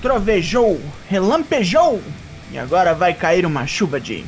trovejou, 0.00 0.80
relampejou 1.08 2.02
e 2.50 2.58
agora 2.58 2.94
vai 2.94 3.14
cair 3.14 3.44
uma 3.44 3.66
chuva 3.66 4.00
de. 4.00 4.24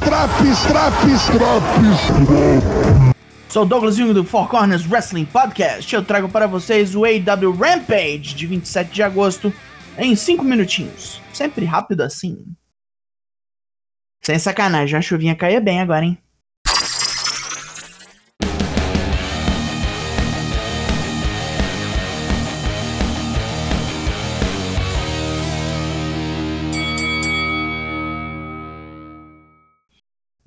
Traps, 0.00 0.62
traps, 0.62 1.26
traps. 1.26 3.14
Sou 3.48 3.64
Douglas 3.64 3.96
Jung 3.96 4.12
do 4.12 4.24
Four 4.24 4.48
Corners 4.48 4.86
Wrestling 4.86 5.24
Podcast. 5.24 5.94
Eu 5.94 6.04
trago 6.04 6.28
para 6.28 6.46
vocês 6.46 6.94
o 6.94 7.04
AW 7.04 7.52
Rampage 7.52 8.34
de 8.34 8.46
27 8.46 8.90
de 8.90 9.02
agosto 9.02 9.52
em 9.96 10.14
5 10.14 10.44
minutinhos. 10.44 11.20
Sempre 11.32 11.64
rápido 11.64 12.02
assim. 12.02 12.44
Sem 14.22 14.38
sacanagem, 14.38 14.98
a 14.98 15.02
chuvinha 15.02 15.34
caía 15.34 15.60
bem 15.60 15.80
agora, 15.80 16.04
hein? 16.04 16.18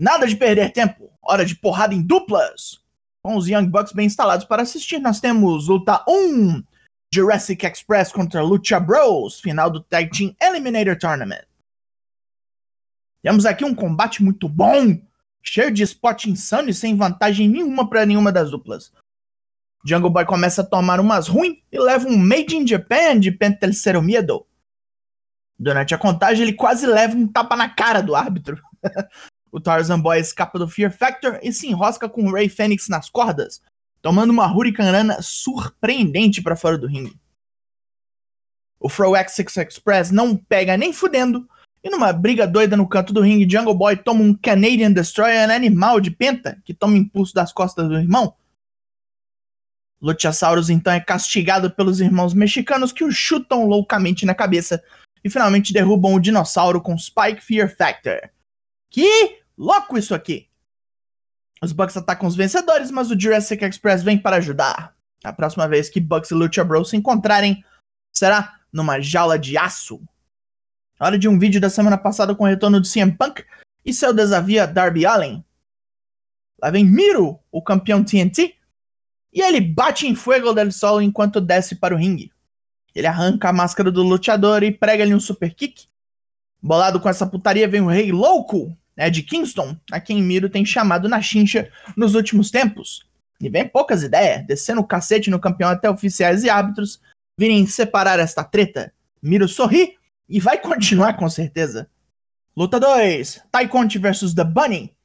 Nada 0.01 0.25
de 0.25 0.35
perder 0.35 0.73
tempo, 0.73 1.11
hora 1.21 1.45
de 1.45 1.55
porrada 1.55 1.93
em 1.93 2.01
duplas. 2.01 2.83
Com 3.21 3.35
os 3.35 3.47
Young 3.47 3.67
Bucks 3.67 3.93
bem 3.93 4.07
instalados 4.07 4.47
para 4.47 4.63
assistir, 4.63 4.97
nós 4.97 5.19
temos 5.19 5.67
luta 5.67 6.03
1: 6.07 6.63
Jurassic 7.13 7.63
Express 7.63 8.11
contra 8.11 8.41
Lucha 8.41 8.79
Bros, 8.79 9.39
final 9.39 9.69
do 9.69 9.79
Tag 9.79 10.09
Team 10.09 10.35
Eliminator 10.41 10.97
Tournament. 10.97 11.45
Temos 13.21 13.45
aqui 13.45 13.63
um 13.63 13.75
combate 13.75 14.23
muito 14.23 14.49
bom, 14.49 14.99
cheio 15.43 15.69
de 15.69 15.83
spot 15.83 16.25
insano 16.25 16.69
e 16.69 16.73
sem 16.73 16.97
vantagem 16.97 17.47
nenhuma 17.47 17.87
para 17.87 18.03
nenhuma 18.03 18.31
das 18.31 18.49
duplas. 18.49 18.91
Jungle 19.85 20.09
Boy 20.09 20.25
começa 20.25 20.63
a 20.63 20.65
tomar 20.65 20.99
umas 20.99 21.27
ruins 21.27 21.59
e 21.71 21.77
leva 21.77 22.07
um 22.07 22.17
Made 22.17 22.55
in 22.55 22.65
Japan 22.65 23.19
de 23.19 23.31
Pentelcero 23.31 24.01
Miedo. 24.01 24.47
Durante 25.59 25.93
a 25.93 25.97
contagem, 25.99 26.41
ele 26.41 26.53
quase 26.53 26.87
leva 26.87 27.15
um 27.15 27.27
tapa 27.27 27.55
na 27.55 27.69
cara 27.69 28.01
do 28.01 28.15
árbitro. 28.15 28.59
o 29.51 29.59
Tarzan 29.59 29.99
Boy 29.99 30.19
escapa 30.19 30.57
do 30.57 30.67
Fear 30.67 30.91
Factor 30.91 31.39
e 31.43 31.51
se 31.51 31.67
enrosca 31.67 32.07
com 32.07 32.23
o 32.25 32.31
Ray 32.31 32.47
Fênix 32.47 32.87
nas 32.87 33.09
cordas, 33.09 33.61
tomando 34.01 34.31
uma 34.31 34.51
Hurricanrana 34.51 35.21
surpreendente 35.21 36.41
para 36.41 36.55
fora 36.55 36.77
do 36.77 36.87
ringue. 36.87 37.19
O 38.79 38.89
Fro 38.89 39.11
X6 39.11 39.67
Express 39.67 40.11
não 40.11 40.35
pega 40.35 40.77
nem 40.77 40.91
fudendo, 40.93 41.47
e 41.83 41.89
numa 41.89 42.13
briga 42.13 42.47
doida 42.47 42.77
no 42.77 42.87
canto 42.87 43.11
do 43.11 43.21
ringue, 43.21 43.49
Jungle 43.49 43.75
Boy 43.75 43.97
toma 43.97 44.21
um 44.21 44.33
Canadian 44.33 44.91
Destroyer 44.91 45.49
animal 45.49 45.99
de 45.99 46.11
penta, 46.11 46.59
que 46.63 46.73
toma 46.73 46.97
impulso 46.97 47.33
das 47.33 47.51
costas 47.51 47.87
do 47.87 47.97
irmão. 47.97 48.35
Luchasaurus 50.01 50.69
então 50.69 50.91
é 50.91 50.99
castigado 50.99 51.69
pelos 51.69 51.99
irmãos 51.99 52.33
mexicanos 52.33 52.91
que 52.91 53.03
o 53.03 53.11
chutam 53.11 53.67
loucamente 53.67 54.25
na 54.25 54.33
cabeça 54.33 54.83
e 55.23 55.29
finalmente 55.29 55.71
derrubam 55.71 56.15
o 56.15 56.19
dinossauro 56.19 56.81
com 56.81 56.97
Spike 56.97 57.41
Fear 57.41 57.75
Factor. 57.75 58.29
Que 58.89 59.40
louco 59.57 59.97
isso 59.97 60.13
aqui! 60.13 60.49
Os 61.61 61.71
Bucks 61.71 61.95
atacam 61.95 62.27
os 62.27 62.35
vencedores, 62.35 62.89
mas 62.89 63.11
o 63.11 63.19
Jurassic 63.19 63.63
Express 63.63 64.01
vem 64.01 64.17
para 64.17 64.37
ajudar. 64.37 64.95
A 65.23 65.31
próxima 65.31 65.67
vez 65.67 65.89
que 65.89 65.99
Bucks 65.99 66.31
e 66.31 66.33
Lucha 66.33 66.63
Bros 66.63 66.89
se 66.89 66.97
encontrarem 66.97 67.63
será 68.11 68.59
numa 68.73 68.99
jaula 68.99 69.37
de 69.37 69.57
aço. 69.57 70.01
Hora 70.99 71.17
de 71.17 71.27
um 71.27 71.37
vídeo 71.37 71.61
da 71.61 71.69
semana 71.69 71.97
passada 71.97 72.33
com 72.33 72.43
o 72.43 72.47
retorno 72.47 72.81
de 72.81 72.91
CM 72.91 73.11
Punk 73.11 73.45
e 73.85 73.93
seu 73.93 74.13
desafio 74.13 74.63
a 74.63 74.65
Darby 74.65 75.05
Allin. 75.05 75.43
Lá 76.61 76.69
vem 76.69 76.85
Miro, 76.85 77.39
o 77.51 77.61
campeão 77.61 78.03
TNT, 78.03 78.55
e 79.33 79.41
ele 79.41 79.61
bate 79.61 80.07
em 80.07 80.15
Fuego 80.15 80.53
del 80.53 80.71
Sol 80.71 81.01
enquanto 81.01 81.41
desce 81.41 81.75
para 81.75 81.95
o 81.95 81.97
ringue. 81.97 82.31
Ele 82.93 83.07
arranca 83.07 83.49
a 83.49 83.53
máscara 83.53 83.91
do 83.91 84.03
lutador 84.03 84.63
e 84.63 84.71
prega-lhe 84.71 85.15
um 85.15 85.19
super 85.19 85.53
kick. 85.53 85.87
Bolado 86.61 86.99
com 86.99 87.09
essa 87.09 87.25
putaria 87.25 87.67
vem 87.67 87.81
o 87.81 87.87
Rei 87.87 88.11
Louco, 88.11 88.77
Ed 89.01 89.23
Kingston, 89.23 89.75
a 89.91 89.99
quem 89.99 90.21
Miro 90.21 90.49
tem 90.49 90.63
chamado 90.63 91.09
na 91.09 91.21
chincha 91.21 91.71
nos 91.97 92.13
últimos 92.13 92.51
tempos. 92.51 93.05
E 93.39 93.49
vem 93.49 93.67
poucas 93.67 94.03
ideias, 94.03 94.45
descendo 94.45 94.81
o 94.81 94.87
cacete 94.87 95.31
no 95.31 95.39
campeão 95.39 95.69
até 95.69 95.89
oficiais 95.89 96.43
e 96.43 96.49
árbitros 96.49 97.01
virem 97.37 97.65
separar 97.65 98.19
esta 98.19 98.43
treta. 98.43 98.93
Miro 99.21 99.47
sorri 99.47 99.97
e 100.29 100.39
vai 100.39 100.59
continuar 100.59 101.15
com 101.17 101.27
certeza. 101.27 101.89
Luta 102.55 102.79
2: 102.79 103.41
Tai 103.51 103.67
Conti 103.67 103.97
vs 103.97 104.35
The 104.35 104.43
Bunny. 104.43 104.95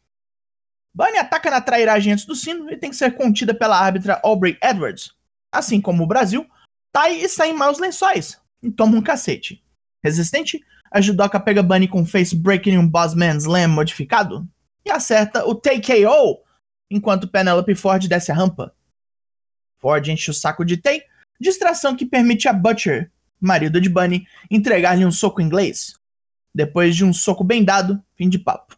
Bunny 0.95 1.17
ataca 1.19 1.51
na 1.51 1.61
trairagem 1.61 2.13
antes 2.13 2.27
do 2.27 2.35
sino 2.35 2.71
e 2.71 2.77
tem 2.77 2.91
que 2.91 2.97
ser 2.97 3.13
contida 3.17 3.55
pela 3.55 3.79
árbitra 3.79 4.21
Aubrey 4.23 4.59
Edwards. 4.63 5.13
Assim 5.51 5.81
como 5.81 6.05
o 6.05 6.07
Brasil, 6.07 6.47
Tai 6.93 7.15
está 7.15 7.47
em 7.47 7.55
maus 7.55 7.79
lençóis 7.79 8.41
e 8.63 8.71
toma 8.71 8.97
um 8.97 9.03
cacete. 9.03 9.63
Resistente, 10.03 10.65
a 10.91 11.01
judoca 11.01 11.39
pega 11.41 11.63
Bunny 11.63 11.89
com 11.89 12.05
face 12.05 12.35
breaking 12.35 12.75
e 12.75 12.79
um 12.79 12.89
Bossman 12.89 13.37
Slam 13.37 13.69
modificado 13.69 14.49
e 14.85 14.91
acerta 14.91 15.45
o 15.45 15.55
TKO 15.55 16.41
enquanto 16.91 17.29
Penelope 17.29 17.75
Ford 17.75 18.07
desce 18.07 18.31
a 18.31 18.35
rampa. 18.35 18.73
Ford 19.77 20.07
enche 20.09 20.31
o 20.31 20.35
saco 20.35 20.65
de 20.65 20.77
Tay, 20.77 21.03
distração 21.41 21.97
que 21.97 22.07
permite 22.07 22.49
a 22.49 22.53
Butcher, 22.53 23.11
marido 23.41 23.81
de 23.81 23.89
Bunny, 23.89 24.27
entregar-lhe 24.51 25.05
um 25.05 25.11
soco 25.11 25.41
inglês. 25.41 25.99
Depois 26.55 26.97
de 26.97 27.05
um 27.05 27.13
soco 27.13 27.45
bem 27.45 27.63
dado, 27.63 28.03
fim 28.15 28.29
de 28.29 28.39
papo. 28.39 28.77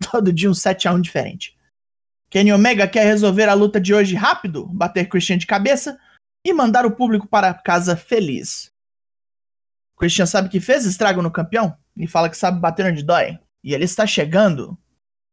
Todo 0.10 0.32
dia 0.32 0.50
um 0.50 0.54
7 0.54 0.88
a 0.88 0.92
1 0.92 1.00
diferente. 1.00 1.56
Kenny 2.30 2.52
Omega 2.52 2.86
quer 2.86 3.04
resolver 3.04 3.48
a 3.48 3.54
luta 3.54 3.80
de 3.80 3.92
hoje 3.92 4.14
rápido, 4.14 4.66
bater 4.66 5.08
Christian 5.08 5.36
de 5.36 5.46
cabeça 5.46 5.98
e 6.44 6.52
mandar 6.52 6.86
o 6.86 6.92
público 6.92 7.26
para 7.26 7.52
casa 7.52 7.96
feliz. 7.96 8.72
Christian 10.00 10.24
sabe 10.24 10.48
que 10.48 10.60
fez 10.60 10.86
estrago 10.86 11.20
no 11.20 11.30
campeão 11.30 11.76
e 11.94 12.06
fala 12.06 12.30
que 12.30 12.36
sabe 12.36 12.58
bater 12.58 12.86
onde 12.86 13.02
dói. 13.02 13.38
E 13.62 13.74
ele 13.74 13.84
está 13.84 14.06
chegando. 14.06 14.76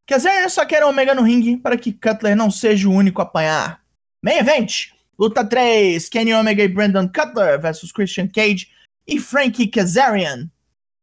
Kazarian 0.06 0.50
só 0.50 0.66
quer 0.66 0.84
Omega 0.84 1.16
no 1.16 1.24
ringue 1.24 1.56
para 1.56 1.78
que 1.78 1.94
Cutler 1.94 2.36
não 2.36 2.52
seja 2.52 2.90
o 2.90 2.92
único 2.92 3.22
a 3.22 3.24
apanhar. 3.24 3.82
Main 4.22 4.40
Event! 4.40 4.90
Luta 5.18 5.44
3: 5.46 6.10
Kenny 6.10 6.34
Omega 6.34 6.62
e 6.62 6.68
Brandon 6.68 7.08
Cutler 7.08 7.58
versus 7.62 7.94
Christian 7.94 8.28
Cage 8.28 8.68
e 9.08 9.18
Frankie 9.18 9.68
Kazarian. 9.68 10.50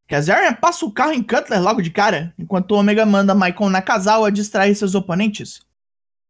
Kazarian 0.07 0.53
passa 0.53 0.85
o 0.85 0.91
carro 0.91 1.13
em 1.13 1.23
Cutler 1.23 1.59
logo 1.59 1.81
de 1.81 1.89
cara, 1.89 2.35
enquanto 2.37 2.71
o 2.71 2.75
Omega 2.77 3.03
manda 3.03 3.33
Michael 3.33 3.71
Nakazawa 3.71 4.31
distrair 4.31 4.75
seus 4.75 4.93
oponentes. 4.93 5.61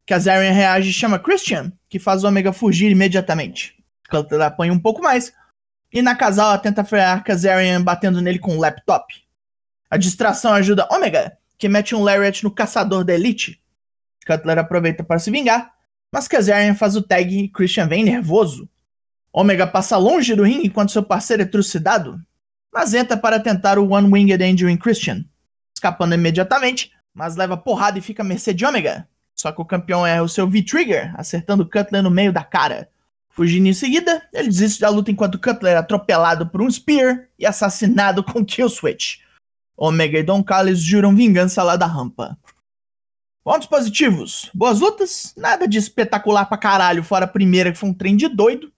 Kazarian 0.07 0.53
reage 0.53 0.89
e 0.89 0.93
chama 0.93 1.19
Christian, 1.19 1.73
que 1.89 1.99
faz 1.99 2.23
o 2.23 2.27
Omega 2.29 2.53
fugir 2.53 2.91
imediatamente. 2.91 3.75
Cutler 4.09 4.41
apanha 4.41 4.71
um 4.71 4.79
pouco 4.79 5.01
mais, 5.01 5.33
e 5.95 6.01
Nakazawa 6.01 6.57
tenta 6.57 6.83
frear 6.83 7.23
Kazarian 7.23 7.81
batendo 7.81 8.21
nele 8.21 8.37
com 8.37 8.53
um 8.53 8.59
laptop. 8.59 9.15
A 9.89 9.95
distração 9.95 10.51
ajuda 10.51 10.85
Omega, 10.91 11.37
que 11.57 11.69
mete 11.69 11.95
um 11.95 12.03
lariat 12.03 12.43
no 12.43 12.51
caçador 12.51 13.05
da 13.05 13.13
Elite. 13.13 13.63
Cutler 14.27 14.57
aproveita 14.57 15.05
para 15.05 15.19
se 15.19 15.31
vingar, 15.31 15.71
mas 16.11 16.27
Kazarian 16.27 16.75
faz 16.75 16.97
o 16.97 17.01
tag 17.01 17.33
e 17.33 17.47
Christian 17.47 17.87
vem 17.87 18.03
nervoso. 18.03 18.67
Omega 19.31 19.65
passa 19.65 19.95
longe 19.95 20.35
do 20.35 20.43
ringue 20.43 20.67
enquanto 20.67 20.91
seu 20.91 21.01
parceiro 21.01 21.43
é 21.43 21.45
trucidado, 21.45 22.19
mas 22.73 22.93
entra 22.93 23.15
para 23.15 23.39
tentar 23.39 23.79
o 23.79 23.93
One 23.93 24.11
Winged 24.11 24.43
Angel 24.43 24.67
em 24.67 24.75
Christian, 24.75 25.23
escapando 25.73 26.13
imediatamente, 26.13 26.91
mas 27.13 27.37
leva 27.37 27.55
porrada 27.55 27.97
e 27.97 28.01
fica 28.01 28.21
à 28.21 28.25
mercê 28.25 28.53
de 28.53 28.65
Omega. 28.65 29.07
Só 29.33 29.49
que 29.49 29.61
o 29.61 29.65
campeão 29.65 30.05
erra 30.05 30.23
o 30.23 30.29
seu 30.29 30.45
V-Trigger, 30.45 31.13
acertando 31.17 31.69
Cutler 31.69 32.03
no 32.03 32.11
meio 32.11 32.33
da 32.33 32.43
cara. 32.43 32.89
Fugindo 33.35 33.67
em 33.67 33.73
seguida, 33.73 34.25
ele 34.31 34.47
desiste 34.47 34.79
da 34.79 34.87
luta 34.87 35.11
enquanto 35.11 35.37
Cutler 35.37 35.73
é 35.73 35.77
atropelado 35.77 36.47
por 36.47 36.61
um 36.61 36.71
Spear 36.71 37.27
e 37.37 37.45
assassinado 37.45 38.23
com 38.23 38.45
Kill 38.45 38.69
Switch. 38.69 39.17
Omega 39.75 40.17
e 40.17 40.23
Don 40.23 40.41
Callis 40.41 40.79
juram 40.79 41.13
vingança 41.13 41.61
lá 41.61 41.75
da 41.75 41.85
rampa. 41.85 42.37
Pontos 43.43 43.67
positivos. 43.67 44.49
Boas 44.53 44.79
lutas, 44.79 45.33
nada 45.35 45.67
de 45.67 45.77
espetacular 45.77 46.45
pra 46.45 46.57
caralho, 46.57 47.03
fora 47.03 47.25
a 47.25 47.27
primeira 47.27 47.73
que 47.73 47.77
foi 47.77 47.89
um 47.89 47.93
trem 47.93 48.15
de 48.15 48.29
doido. 48.29 48.71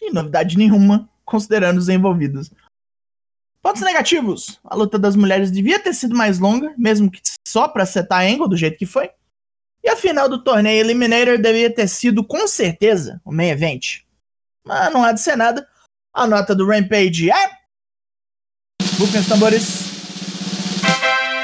E 0.00 0.10
novidade 0.10 0.56
nenhuma, 0.56 1.06
considerando 1.22 1.76
os 1.76 1.90
envolvidos. 1.90 2.50
Pontos 3.60 3.82
negativos. 3.82 4.58
A 4.64 4.74
luta 4.74 4.98
das 4.98 5.16
mulheres 5.16 5.50
devia 5.50 5.78
ter 5.78 5.92
sido 5.92 6.16
mais 6.16 6.38
longa, 6.38 6.72
mesmo 6.78 7.10
que 7.10 7.20
só 7.46 7.68
pra 7.68 7.84
setar 7.84 8.22
a 8.22 8.24
angle 8.24 8.48
do 8.48 8.56
jeito 8.56 8.78
que 8.78 8.86
foi. 8.86 9.10
E 9.82 9.88
a 9.88 9.96
final 9.96 10.28
do 10.28 10.42
torneio 10.42 10.80
Eliminator 10.80 11.38
devia 11.38 11.72
ter 11.72 11.88
sido, 11.88 12.24
com 12.24 12.46
certeza, 12.46 13.20
o 13.24 13.32
main 13.32 13.50
event. 13.50 14.00
Mas 14.64 14.92
não 14.92 15.04
há 15.04 15.12
de 15.12 15.20
ser 15.20 15.36
nada. 15.36 15.66
A 16.12 16.26
nota 16.26 16.54
do 16.54 16.66
Rampage 16.66 17.30
é. 17.30 17.50
Bufem 18.98 19.20
os 19.20 19.26
tambores. 19.26 19.98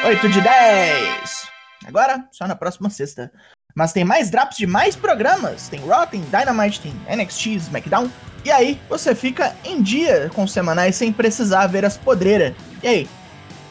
8 0.05 0.29
de 0.29 0.41
10. 0.41 1.49
Agora, 1.87 2.29
só 2.33 2.47
na 2.47 2.57
próxima 2.57 2.91
sexta. 2.91 3.33
Mas 3.75 3.93
tem 3.93 4.05
mais 4.05 4.31
drops 4.31 4.57
de 4.57 4.67
mais 4.67 4.95
programas. 4.95 5.69
Tem 5.69 5.81
Raw, 5.87 6.07
tem 6.07 6.23
Dynamite, 6.23 6.81
tem 6.81 6.93
NXT, 7.17 7.47
SmackDown. 7.57 8.11
E 8.45 8.51
aí, 8.51 8.81
você 8.89 9.15
fica 9.15 9.57
em 9.65 9.83
dia 9.83 10.31
com 10.35 10.45
os 10.45 10.53
semanais 10.53 10.97
sem 10.97 11.13
precisar 11.13 11.67
ver 11.67 11.85
as 11.85 11.97
podreiras. 11.97 12.55
E 12.83 12.89
aí? 12.89 13.09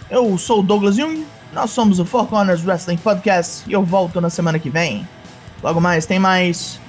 Eu 0.09 0.37
sou 0.37 0.59
o 0.59 0.63
Douglas 0.63 0.95
Jung, 0.95 1.25
nós 1.53 1.69
somos 1.69 1.99
o 1.99 2.05
Four 2.05 2.27
Corners 2.27 2.65
Wrestling 2.65 2.97
Podcast 2.97 3.69
e 3.69 3.73
eu 3.73 3.83
volto 3.83 4.19
na 4.19 4.29
semana 4.29 4.57
que 4.57 4.71
vem. 4.71 5.07
Logo 5.61 5.79
mais, 5.79 6.05
tem 6.05 6.17
mais. 6.17 6.79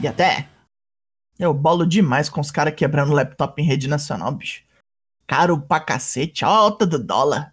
E 0.00 0.06
até. 0.06 0.46
Eu 1.38 1.54
bolo 1.54 1.86
demais 1.86 2.28
com 2.28 2.40
os 2.40 2.50
caras 2.50 2.74
quebrando 2.74 3.14
laptop 3.14 3.60
em 3.60 3.64
rede 3.64 3.88
nacional, 3.88 4.30
bicho. 4.30 4.62
caro 5.26 5.58
pra 5.58 5.80
cacete, 5.80 6.44
alta 6.44 6.86
do 6.86 6.98
dólar. 6.98 7.52